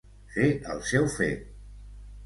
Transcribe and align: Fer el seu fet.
Fer 0.35 0.47
el 0.75 0.81
seu 0.93 1.07
fet. 1.19 1.47